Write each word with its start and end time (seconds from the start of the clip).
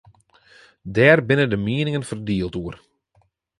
Dêr 0.95 1.19
binne 1.27 1.45
de 1.51 1.57
mieningen 1.65 2.07
ferdield 2.09 2.53
oer. 2.61 2.75